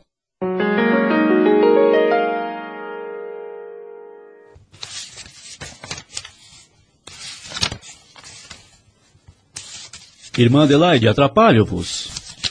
Irmã 10.37 10.63
Adelaide, 10.63 11.07
atrapalho-vos. 11.07 12.09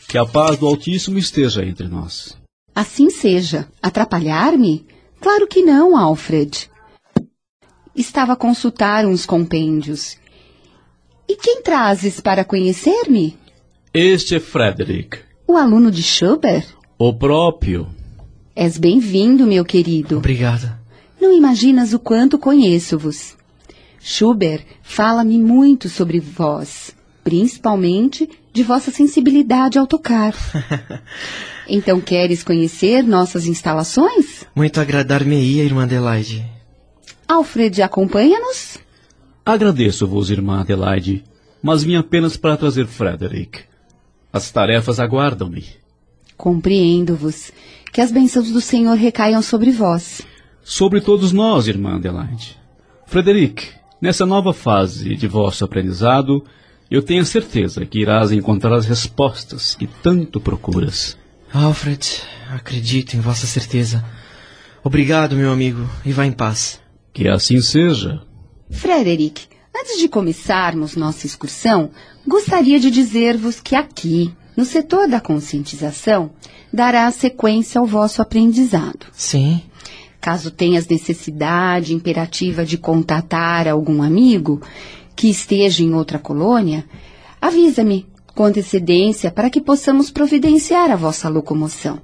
Que 0.08 0.16
a 0.16 0.24
paz 0.24 0.56
do 0.56 0.66
Altíssimo 0.66 1.18
esteja 1.18 1.64
entre 1.64 1.86
nós. 1.86 2.34
Assim 2.74 3.10
seja. 3.10 3.68
Atrapalhar-me? 3.82 4.86
Claro 5.20 5.46
que 5.46 5.62
não, 5.62 5.94
Alfred. 5.96 6.70
Estava 7.94 8.32
a 8.32 8.36
consultar 8.36 9.04
uns 9.06 9.26
compêndios. 9.26 10.16
E 11.28 11.36
quem 11.36 11.62
trazes 11.62 12.20
para 12.20 12.44
conhecer-me? 12.44 13.36
Este 13.92 14.36
é 14.36 14.40
Frederick. 14.40 15.18
O 15.46 15.56
aluno 15.56 15.90
de 15.90 16.02
Schubert? 16.02 16.66
O 16.98 17.12
próprio. 17.12 17.86
És 18.56 18.78
bem-vindo, 18.78 19.46
meu 19.46 19.64
querido. 19.64 20.18
Obrigada. 20.18 20.80
Não 21.20 21.36
imaginas 21.36 21.92
o 21.92 21.98
quanto 21.98 22.38
conheço-vos. 22.38 23.36
Schubert 24.00 24.64
fala-me 24.82 25.38
muito 25.38 25.88
sobre 25.88 26.18
vós, 26.18 26.94
principalmente 27.24 28.28
de 28.52 28.62
vossa 28.62 28.90
sensibilidade 28.90 29.78
ao 29.78 29.86
tocar. 29.86 30.34
então 31.66 32.00
queres 32.00 32.44
conhecer 32.44 33.02
nossas 33.02 33.46
instalações? 33.46 34.44
Muito 34.54 34.80
agradar-me-ia, 34.80 35.64
irmã 35.64 35.84
Adelaide. 35.84 36.44
Alfred, 37.26 37.82
acompanha-nos? 37.82 38.78
Agradeço-vos, 39.44 40.30
irmã 40.30 40.60
Adelaide, 40.60 41.24
mas 41.62 41.82
vim 41.82 41.96
apenas 41.96 42.36
para 42.36 42.56
trazer 42.56 42.86
Frederick. 42.86 43.62
As 44.32 44.50
tarefas 44.50 45.00
aguardam-me. 45.00 45.64
Compreendo-vos. 46.36 47.50
Que 47.92 48.00
as 48.00 48.10
bênçãos 48.10 48.50
do 48.50 48.60
Senhor 48.60 48.96
recaiam 48.96 49.40
sobre 49.40 49.70
vós. 49.70 50.22
Sobre 50.64 51.00
todos 51.00 51.30
nós, 51.30 51.68
irmã 51.68 51.94
Adelaide. 51.94 52.58
Frederick, 53.06 53.68
nessa 54.00 54.26
nova 54.26 54.52
fase 54.52 55.14
de 55.14 55.28
vosso 55.28 55.64
aprendizado, 55.64 56.44
eu 56.94 57.02
tenho 57.02 57.24
certeza 57.24 57.84
que 57.84 57.98
irás 57.98 58.30
encontrar 58.30 58.72
as 58.72 58.86
respostas 58.86 59.74
que 59.74 59.84
tanto 59.84 60.40
procuras. 60.40 61.18
Alfred, 61.52 62.22
acredito 62.50 63.16
em 63.16 63.20
vossa 63.20 63.48
certeza. 63.48 64.04
Obrigado, 64.84 65.34
meu 65.34 65.50
amigo, 65.50 65.90
e 66.06 66.12
vá 66.12 66.24
em 66.24 66.30
paz. 66.30 66.80
Que 67.12 67.26
assim 67.26 67.60
seja. 67.60 68.22
Frederick, 68.70 69.42
antes 69.76 69.98
de 69.98 70.08
começarmos 70.08 70.94
nossa 70.94 71.26
excursão, 71.26 71.90
gostaria 72.24 72.78
de 72.78 72.92
dizer-vos 72.92 73.60
que 73.60 73.74
aqui, 73.74 74.32
no 74.56 74.64
setor 74.64 75.08
da 75.08 75.20
conscientização, 75.20 76.30
dará 76.72 77.10
sequência 77.10 77.80
ao 77.80 77.86
vosso 77.86 78.22
aprendizado. 78.22 79.06
Sim. 79.12 79.62
Caso 80.20 80.52
tenhas 80.52 80.86
necessidade 80.86 81.92
imperativa 81.92 82.64
de 82.64 82.78
contatar 82.78 83.66
algum 83.66 84.00
amigo 84.00 84.62
que 85.16 85.28
esteja 85.28 85.82
em 85.82 85.94
outra 85.94 86.18
colônia, 86.18 86.84
avisa-me 87.40 88.06
com 88.34 88.44
antecedência 88.44 89.30
para 89.30 89.48
que 89.48 89.60
possamos 89.60 90.10
providenciar 90.10 90.90
a 90.90 90.96
vossa 90.96 91.28
locomoção. 91.28 92.00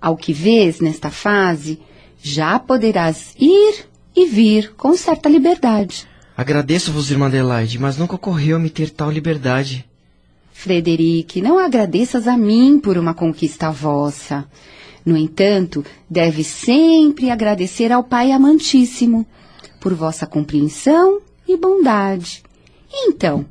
Ao 0.00 0.16
que 0.16 0.32
vês 0.32 0.80
nesta 0.80 1.10
fase, 1.10 1.78
já 2.20 2.58
poderás 2.58 3.34
ir 3.38 3.86
e 4.16 4.26
vir 4.26 4.74
com 4.76 4.96
certa 4.96 5.28
liberdade. 5.28 6.06
Agradeço-vos, 6.36 7.10
irmã 7.10 7.26
Adelaide, 7.26 7.78
mas 7.78 7.96
nunca 7.96 8.16
ocorreu 8.16 8.58
me 8.58 8.70
ter 8.70 8.90
tal 8.90 9.10
liberdade. 9.10 9.84
Frederic, 10.52 11.42
não 11.42 11.58
agradeças 11.58 12.26
a 12.26 12.36
mim 12.36 12.78
por 12.78 12.96
uma 12.96 13.12
conquista 13.12 13.70
vossa. 13.70 14.46
No 15.04 15.16
entanto, 15.16 15.84
deves 16.08 16.46
sempre 16.46 17.30
agradecer 17.30 17.92
ao 17.92 18.02
Pai 18.02 18.32
Amantíssimo 18.32 19.26
por 19.80 19.92
vossa 19.92 20.26
compreensão 20.26 21.20
e 21.46 21.56
bondade. 21.56 22.42
Então, 22.96 23.44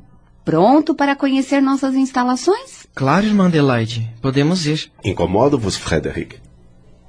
pronto 0.44 0.94
para 0.94 1.14
conhecer 1.14 1.60
nossas 1.60 1.94
instalações? 1.94 2.86
Claro, 2.94 3.26
irmã 3.26 3.46
Adelaide, 3.46 4.10
podemos 4.22 4.66
ir. 4.66 4.90
Incomodo-vos, 5.04 5.76
Frederic. 5.76 6.38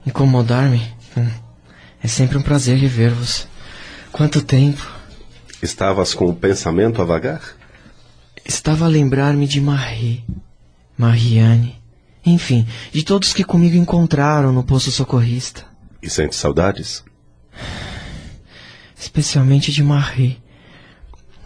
Incomodar-me? 0.06 0.82
Hum. 1.18 1.30
É 2.04 2.08
sempre 2.08 2.38
um 2.38 2.42
prazer 2.42 2.78
rever-vos. 2.78 3.48
Quanto 4.12 4.42
tempo? 4.42 4.88
Estavas 5.62 6.14
com 6.14 6.26
o 6.26 6.36
pensamento 6.36 7.02
a 7.02 7.06
vagar? 7.06 7.42
Estava 8.46 8.86
a 8.86 8.88
lembrar-me 8.88 9.48
de 9.48 9.60
Marie, 9.60 10.24
Mariane, 10.96 11.82
enfim, 12.24 12.68
de 12.92 13.04
todos 13.04 13.34
que 13.34 13.44
comigo 13.44 13.76
encontraram 13.76 14.52
no 14.54 14.64
posto 14.64 14.92
socorrista. 14.92 15.66
E 16.02 16.10
sente 16.10 16.36
saudades? 16.36 17.04
Especialmente 18.96 19.72
de 19.72 19.84
Marie. 19.84 20.38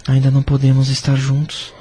Ainda 0.10 0.32
não 0.32 0.42
podemos 0.42 0.90
estar 0.90 1.16
juntos. 1.16 1.72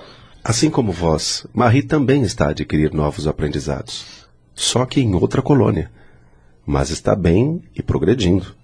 Assim 0.45 0.69
como 0.69 0.93
vós, 0.93 1.47
Marie 1.55 1.83
também 1.83 2.23
está 2.25 2.49
a 2.49 2.51
adquirir 2.51 2.93
novos 2.93 3.27
aprendizados. 3.27 4.29
Só 4.55 4.85
que 4.85 5.01
em 5.01 5.15
outra 5.15 5.41
colônia. 5.41 5.91
Mas 6.67 6.91
está 6.91 7.17
bem 7.17 7.63
e 7.75 7.83
progredindo. 7.83 8.55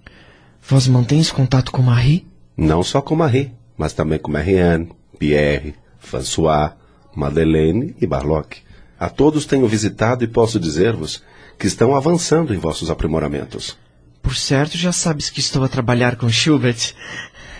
Vós 0.61 0.87
mantens 0.87 1.31
contato 1.31 1.71
com 1.71 1.81
Marie? 1.81 2.27
Não 2.55 2.83
só 2.83 3.01
com 3.01 3.15
Marie, 3.15 3.53
mas 3.75 3.91
também 3.91 4.19
com 4.19 4.31
Marianne, 4.31 4.91
Pierre, 5.17 5.73
François, 5.97 6.73
Madeleine 7.15 7.95
e 7.99 8.05
Barlock. 8.05 8.59
A 8.99 9.09
todos 9.09 9.47
tenho 9.47 9.67
visitado 9.67 10.23
e 10.23 10.27
posso 10.27 10.59
dizer-vos 10.59 11.23
que 11.57 11.65
estão 11.65 11.95
avançando 11.95 12.53
em 12.53 12.59
vossos 12.59 12.91
aprimoramentos. 12.91 13.75
Por 14.21 14.35
certo, 14.35 14.77
já 14.77 14.91
sabes 14.91 15.31
que 15.31 15.39
estou 15.39 15.63
a 15.63 15.67
trabalhar 15.67 16.17
com 16.17 16.29
Schubert. 16.29 16.93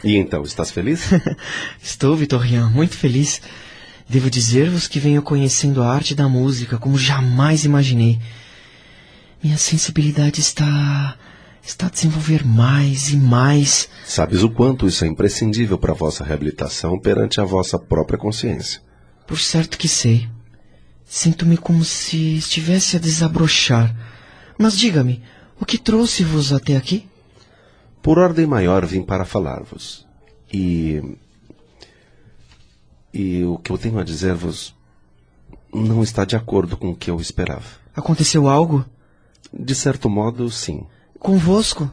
E 0.06 0.18
então, 0.18 0.44
estás 0.44 0.70
feliz? 0.70 1.10
estou, 1.82 2.16
Vitorian, 2.16 2.70
muito 2.70 2.96
feliz. 2.96 3.42
Devo 4.08 4.30
dizer-vos 4.30 4.88
que 4.88 5.00
venho 5.00 5.24
conhecendo 5.24 5.82
a 5.82 5.92
arte 5.92 6.14
da 6.14 6.30
música 6.30 6.78
como 6.78 6.96
jamais 6.96 7.66
imaginei. 7.66 8.20
Minha 9.44 9.58
sensibilidade 9.58 10.40
está. 10.40 11.18
está 11.64 11.88
a 11.88 11.90
desenvolver 11.90 12.46
mais 12.46 13.10
e 13.10 13.18
mais. 13.18 13.90
Sabes 14.06 14.44
o 14.44 14.50
quanto 14.52 14.88
isso 14.88 15.04
é 15.04 15.08
imprescindível 15.08 15.76
para 15.76 15.94
a 15.94 15.96
vossa 15.96 16.24
reabilitação 16.24 17.00
perante 17.00 17.42
a 17.42 17.44
vossa 17.44 17.80
própria 17.80 18.20
consciência. 18.20 18.82
Por 19.26 19.40
certo 19.40 19.76
que 19.76 19.88
sei. 19.88 20.30
Sinto-me 21.04 21.58
como 21.58 21.84
se 21.84 22.38
estivesse 22.38 22.96
a 22.96 23.00
desabrochar. 23.00 23.96
Mas 24.56 24.78
diga-me, 24.78 25.24
o 25.60 25.66
que 25.66 25.80
trouxe-vos 25.80 26.54
até 26.54 26.78
aqui? 26.78 27.08
Por 28.06 28.20
ordem 28.20 28.46
maior 28.46 28.86
vim 28.86 29.02
para 29.02 29.26
falar-vos. 29.26 30.06
E. 30.54 31.02
E 33.12 33.44
o 33.44 33.58
que 33.58 33.72
eu 33.72 33.80
tenho 33.80 33.98
a 33.98 34.04
dizer-vos 34.04 34.76
não 35.74 36.04
está 36.04 36.24
de 36.24 36.36
acordo 36.36 36.78
com 36.78 36.92
o 36.92 36.96
que 36.96 37.10
eu 37.10 37.20
esperava. 37.20 37.66
Aconteceu 37.96 38.48
algo? 38.48 38.86
De 39.52 39.74
certo 39.74 40.08
modo, 40.08 40.52
sim. 40.52 40.86
Convosco? 41.18 41.92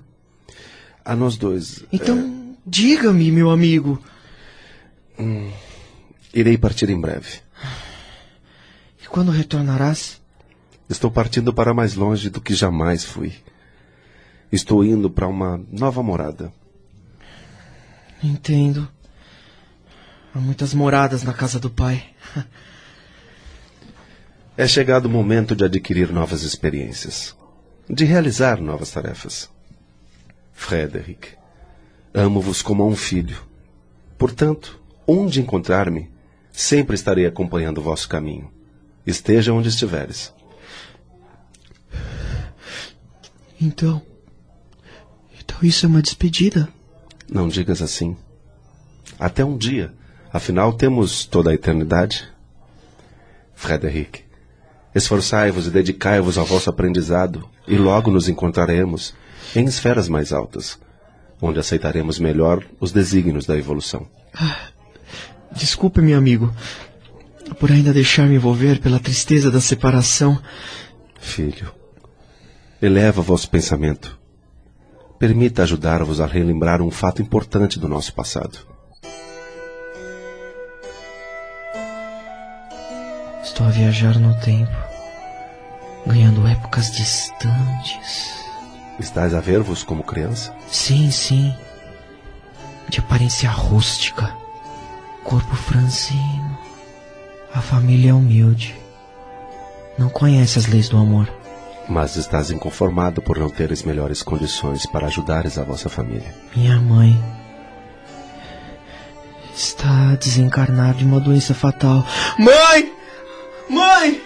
A 1.02 1.16
nós 1.16 1.38
dois. 1.38 1.82
Então, 1.90 2.18
é... 2.18 2.58
diga-me, 2.66 3.32
meu 3.32 3.48
amigo. 3.48 3.98
Hum, 5.18 5.50
irei 6.34 6.58
partir 6.58 6.90
em 6.90 7.00
breve. 7.00 7.40
E 9.02 9.06
quando 9.08 9.30
retornarás? 9.30 10.20
Estou 10.90 11.10
partindo 11.10 11.54
para 11.54 11.72
mais 11.72 11.94
longe 11.94 12.28
do 12.28 12.38
que 12.38 12.54
jamais 12.54 13.02
fui. 13.02 13.32
Estou 14.52 14.84
indo 14.84 15.08
para 15.08 15.26
uma 15.26 15.64
nova 15.72 16.02
morada. 16.02 16.52
Entendo. 18.22 18.86
Há 20.34 20.38
muitas 20.38 20.74
moradas 20.74 21.22
na 21.22 21.32
casa 21.32 21.58
do 21.58 21.70
pai. 21.70 22.04
é 24.54 24.68
chegado 24.68 25.06
o 25.06 25.10
momento 25.10 25.56
de 25.56 25.64
adquirir 25.64 26.12
novas 26.12 26.42
experiências, 26.42 27.34
de 27.88 28.04
realizar 28.04 28.60
novas 28.60 28.90
tarefas. 28.90 29.50
Frederick, 30.52 31.30
amo-vos 32.12 32.60
como 32.60 32.82
a 32.82 32.86
um 32.86 32.94
filho. 32.94 33.42
Portanto, 34.18 34.78
onde 35.06 35.40
encontrar-me, 35.40 36.10
sempre 36.52 36.94
estarei 36.94 37.24
acompanhando 37.24 37.78
o 37.78 37.82
vosso 37.82 38.06
caminho. 38.06 38.52
Esteja 39.06 39.52
onde 39.52 39.70
estiveres. 39.70 40.32
Então, 43.58 44.02
isso 45.64 45.86
é 45.86 45.88
uma 45.88 46.02
despedida. 46.02 46.68
Não 47.30 47.48
digas 47.48 47.80
assim. 47.80 48.16
Até 49.18 49.44
um 49.44 49.56
dia. 49.56 49.92
Afinal, 50.32 50.72
temos 50.72 51.24
toda 51.24 51.50
a 51.50 51.54
eternidade. 51.54 52.28
Frederic, 53.54 54.24
esforçai-vos 54.94 55.66
e 55.66 55.70
dedicai-vos 55.70 56.36
ao 56.36 56.44
vosso 56.44 56.68
aprendizado, 56.68 57.48
e 57.68 57.76
logo 57.76 58.10
nos 58.10 58.28
encontraremos 58.28 59.14
em 59.54 59.64
esferas 59.66 60.08
mais 60.08 60.32
altas, 60.32 60.78
onde 61.40 61.60
aceitaremos 61.60 62.18
melhor 62.18 62.64
os 62.80 62.92
desígnios 62.92 63.46
da 63.46 63.56
evolução. 63.56 64.08
Ah, 64.34 64.68
desculpe, 65.52 66.00
meu 66.00 66.18
amigo, 66.18 66.52
por 67.60 67.70
ainda 67.70 67.92
deixar-me 67.92 68.34
envolver 68.34 68.80
pela 68.80 68.98
tristeza 68.98 69.50
da 69.50 69.60
separação. 69.60 70.42
Filho, 71.20 71.72
eleva 72.80 73.22
vosso 73.22 73.48
pensamento 73.48 74.21
permita 75.22 75.62
ajudar-vos 75.62 76.20
a 76.20 76.26
relembrar 76.26 76.82
um 76.82 76.90
fato 76.90 77.22
importante 77.22 77.78
do 77.78 77.86
nosso 77.86 78.12
passado. 78.12 78.58
Estou 83.40 83.64
a 83.64 83.70
viajar 83.70 84.18
no 84.18 84.34
tempo, 84.40 84.76
ganhando 86.04 86.44
épocas 86.44 86.90
distantes. 86.90 88.34
Estás 88.98 89.32
a 89.32 89.38
ver-vos 89.38 89.84
como 89.84 90.02
criança? 90.02 90.52
Sim, 90.66 91.08
sim. 91.12 91.54
De 92.88 92.98
aparência 92.98 93.48
rústica, 93.48 94.28
corpo 95.22 95.54
franzino. 95.54 96.58
A 97.54 97.60
família 97.60 98.10
é 98.10 98.12
humilde. 98.12 98.74
Não 99.96 100.08
conhece 100.08 100.58
as 100.58 100.66
leis 100.66 100.88
do 100.88 100.96
amor. 100.98 101.41
Mas 101.88 102.16
estás 102.16 102.50
inconformado 102.50 103.20
por 103.20 103.38
não 103.38 103.50
teres 103.50 103.82
melhores 103.82 104.22
condições 104.22 104.86
para 104.86 105.06
ajudares 105.06 105.58
a 105.58 105.64
vossa 105.64 105.88
família. 105.88 106.34
Minha 106.54 106.80
mãe 106.80 107.20
está 109.54 110.12
a 110.12 110.16
desencarnar 110.16 110.94
de 110.94 111.04
uma 111.04 111.20
doença 111.20 111.54
fatal. 111.54 112.04
Mãe! 112.38 112.92
Mãe! 113.68 114.22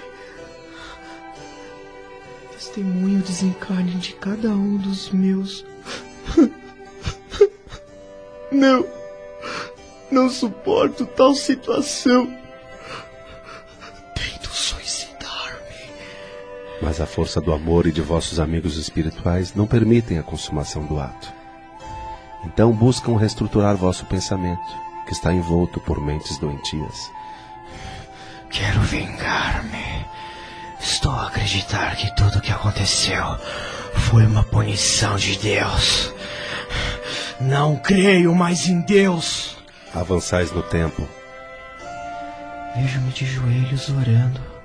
Testemunho 2.52 3.20
o 3.20 3.22
desencarne 3.22 3.92
de 3.94 4.12
cada 4.14 4.48
um 4.48 4.76
dos 4.76 5.10
meus. 5.10 5.64
Não, 8.52 8.86
não 10.10 10.30
suporto 10.30 11.04
tal 11.04 11.34
situação. 11.34 12.32
Mas 16.86 17.00
a 17.00 17.06
força 17.06 17.40
do 17.40 17.52
amor 17.52 17.84
e 17.88 17.90
de 17.90 18.00
vossos 18.00 18.38
amigos 18.38 18.76
espirituais 18.76 19.52
não 19.56 19.66
permitem 19.66 20.20
a 20.20 20.22
consumação 20.22 20.86
do 20.86 21.00
ato. 21.00 21.34
Então 22.44 22.70
buscam 22.70 23.16
reestruturar 23.18 23.76
vosso 23.76 24.06
pensamento, 24.06 24.62
que 25.04 25.12
está 25.12 25.32
envolto 25.32 25.80
por 25.80 26.00
mentes 26.00 26.38
doentias. 26.38 27.10
Quero 28.48 28.80
vingar-me. 28.82 30.06
Estou 30.78 31.10
a 31.10 31.26
acreditar 31.26 31.96
que 31.96 32.14
tudo 32.14 32.38
o 32.38 32.40
que 32.40 32.52
aconteceu 32.52 33.36
foi 33.96 34.24
uma 34.24 34.44
punição 34.44 35.16
de 35.16 35.36
Deus. 35.38 36.14
Não 37.40 37.74
creio 37.74 38.32
mais 38.32 38.68
em 38.68 38.80
Deus. 38.82 39.56
Avançais 39.92 40.52
no 40.52 40.62
tempo. 40.62 41.04
Vejo-me 42.76 43.10
de 43.10 43.26
joelhos 43.26 43.88
orando 43.88 44.55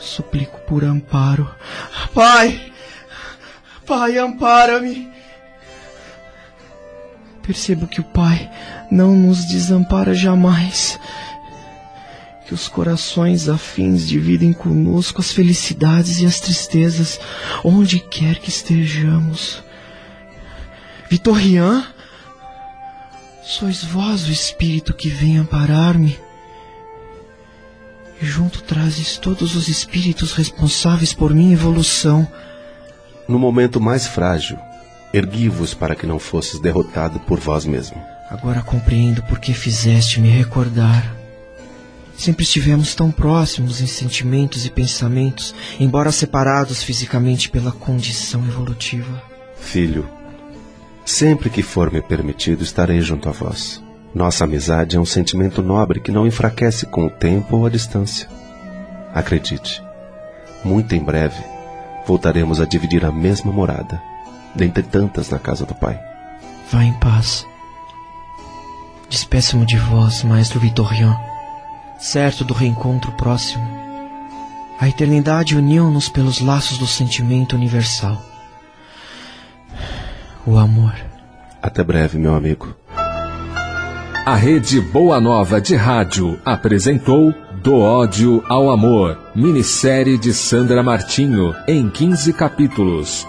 Suplico 0.00 0.60
por 0.60 0.84
amparo. 0.84 1.50
Pai! 2.14 2.72
Pai, 3.86 4.18
ampara-me! 4.18 5.08
Percebo 7.42 7.86
que 7.86 8.00
o 8.00 8.04
Pai 8.04 8.50
não 8.90 9.16
nos 9.16 9.46
desampara 9.46 10.14
jamais. 10.14 10.98
Que 12.46 12.54
os 12.54 12.68
corações 12.68 13.48
afins 13.48 14.06
dividem 14.06 14.52
conosco 14.52 15.20
as 15.20 15.32
felicidades 15.32 16.20
e 16.20 16.26
as 16.26 16.40
tristezas, 16.40 17.18
onde 17.64 17.98
quer 17.98 18.38
que 18.38 18.50
estejamos. 18.50 19.62
Vitorian, 21.10 21.86
sois 23.42 23.82
vós 23.82 24.28
o 24.28 24.32
Espírito 24.32 24.92
que 24.92 25.08
vem 25.08 25.38
amparar-me 25.38 26.18
junto 28.20 28.62
trazes 28.62 29.16
todos 29.16 29.54
os 29.54 29.68
espíritos 29.68 30.32
responsáveis 30.32 31.12
por 31.12 31.32
minha 31.32 31.52
evolução. 31.52 32.26
No 33.28 33.38
momento 33.38 33.80
mais 33.80 34.06
frágil, 34.06 34.58
ergui-vos 35.12 35.74
para 35.74 35.94
que 35.94 36.06
não 36.06 36.18
fosses 36.18 36.60
derrotado 36.60 37.20
por 37.20 37.38
vós 37.38 37.64
mesmo. 37.64 38.00
Agora 38.30 38.62
compreendo 38.62 39.22
por 39.22 39.38
que 39.38 39.54
fizeste 39.54 40.20
me 40.20 40.28
recordar. 40.28 41.14
Sempre 42.16 42.42
estivemos 42.42 42.94
tão 42.94 43.12
próximos 43.12 43.80
em 43.80 43.86
sentimentos 43.86 44.66
e 44.66 44.70
pensamentos, 44.70 45.54
embora 45.78 46.10
separados 46.10 46.82
fisicamente 46.82 47.48
pela 47.48 47.70
condição 47.70 48.44
evolutiva. 48.44 49.22
Filho, 49.56 50.08
sempre 51.04 51.48
que 51.48 51.62
for 51.62 51.92
me 51.92 52.02
permitido, 52.02 52.64
estarei 52.64 53.00
junto 53.00 53.28
a 53.28 53.32
vós. 53.32 53.80
Nossa 54.18 54.42
amizade 54.42 54.96
é 54.96 55.00
um 55.00 55.04
sentimento 55.04 55.62
nobre 55.62 56.00
que 56.00 56.10
não 56.10 56.26
enfraquece 56.26 56.86
com 56.86 57.06
o 57.06 57.10
tempo 57.10 57.56
ou 57.56 57.66
a 57.66 57.70
distância. 57.70 58.28
Acredite, 59.14 59.80
muito 60.64 60.92
em 60.92 61.00
breve 61.00 61.40
voltaremos 62.04 62.60
a 62.60 62.64
dividir 62.64 63.04
a 63.04 63.12
mesma 63.12 63.52
morada, 63.52 64.02
dentre 64.56 64.82
tantas 64.82 65.30
na 65.30 65.38
casa 65.38 65.64
do 65.64 65.72
Pai. 65.72 66.00
Vá 66.68 66.82
em 66.82 66.92
paz. 66.94 67.46
Despeço-me 69.08 69.64
de 69.64 69.76
vós, 69.76 70.24
Maestro 70.24 70.58
Vitorian, 70.58 71.16
certo 72.00 72.44
do 72.44 72.52
reencontro 72.52 73.12
próximo. 73.12 73.68
A 74.80 74.88
eternidade 74.88 75.56
uniu-nos 75.56 76.08
pelos 76.08 76.40
laços 76.40 76.76
do 76.76 76.88
sentimento 76.88 77.54
universal. 77.54 78.20
o 80.44 80.58
amor. 80.58 80.96
Até 81.62 81.84
breve, 81.84 82.18
meu 82.18 82.34
amigo. 82.34 82.74
A 84.28 84.34
Rede 84.34 84.78
Boa 84.78 85.18
Nova 85.18 85.58
de 85.58 85.74
Rádio 85.74 86.38
apresentou 86.44 87.32
Do 87.62 87.76
Ódio 87.76 88.44
ao 88.46 88.70
Amor, 88.70 89.18
minissérie 89.34 90.18
de 90.18 90.34
Sandra 90.34 90.82
Martinho, 90.82 91.54
em 91.66 91.88
15 91.88 92.34
capítulos. 92.34 93.26